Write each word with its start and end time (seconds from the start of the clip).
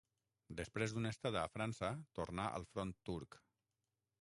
Després 0.61 0.95
d'una 0.95 1.11
estada 1.15 1.43
a 1.43 1.51
França 1.57 1.91
tornà 2.21 2.47
al 2.61 2.67
front 2.73 2.95
turc. 3.11 3.39